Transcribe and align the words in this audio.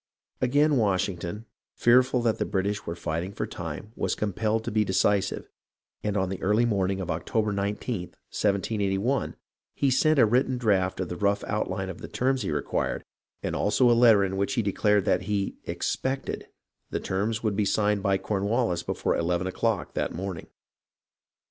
Again 0.41 0.77
Washington, 0.77 1.45
fearful 1.75 2.23
that 2.23 2.39
the 2.39 2.43
British 2.45 2.87
were 2.87 2.95
fighting 2.95 3.31
for 3.31 3.45
time, 3.45 3.91
was 3.95 4.15
compelled 4.15 4.63
to 4.63 4.71
be 4.71 4.83
decisive, 4.83 5.47
and 6.03 6.17
on 6.17 6.29
the 6.29 6.41
early 6.41 6.65
morning 6.65 6.99
of 6.99 7.11
October 7.11 7.53
19th, 7.53 8.13
1 8.13 8.13
781, 8.31 9.35
he 9.75 9.91
sent 9.91 10.17
a 10.17 10.25
written 10.25 10.57
draft 10.57 10.99
of 11.01 11.09
the 11.09 11.15
rough 11.15 11.43
out 11.43 11.69
line 11.69 11.87
of 11.87 11.99
the 12.01 12.07
terms 12.07 12.41
he 12.41 12.49
required 12.49 13.03
and 13.43 13.55
also 13.55 13.91
a 13.91 13.91
letter 13.93 14.23
in 14.25 14.37
which 14.37 14.53
he 14.55 14.63
declared 14.63 15.05
that 15.05 15.21
he 15.29 15.57
"expected" 15.65 16.47
the 16.89 16.99
terms 16.99 17.43
would 17.43 17.55
be 17.55 17.63
signed 17.63 18.01
by 18.01 18.17
Cornwallis 18.17 18.81
before 18.81 19.15
eleven 19.15 19.45
o'clock 19.45 19.93
that 19.93 20.11
morning. 20.15 20.47